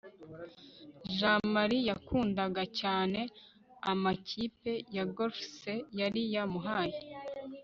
jamali 1.17 1.77
yakundaga 1.89 2.63
cyane 2.79 3.21
amakipi 3.91 4.73
ya 4.95 5.03
golf 5.15 5.37
se 5.59 5.73
yari 5.99 6.21
yamuhaye 6.33 6.99